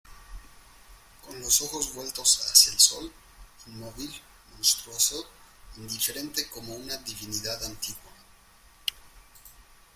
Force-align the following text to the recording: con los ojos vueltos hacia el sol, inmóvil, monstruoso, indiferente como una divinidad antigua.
con 1.23 1.39
los 1.39 1.61
ojos 1.61 1.93
vueltos 1.93 2.39
hacia 2.51 2.73
el 2.73 2.79
sol, 2.79 3.11
inmóvil, 3.67 4.09
monstruoso, 4.55 5.29
indiferente 5.77 6.49
como 6.49 6.73
una 6.73 6.97
divinidad 6.97 7.63
antigua. 7.63 8.11